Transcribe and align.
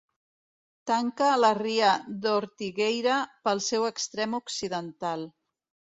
Tanca 0.91 1.27
la 1.41 1.51
ria 1.59 1.91
d'Ortigueira 2.25 3.19
pel 3.49 3.61
seu 3.69 3.89
extrem 3.91 4.35
occidental. 4.43 5.29